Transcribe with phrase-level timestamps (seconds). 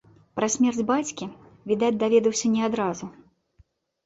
[0.37, 1.27] Пра смерць бацькі,
[1.73, 3.05] відаць, даведаўся не адразу.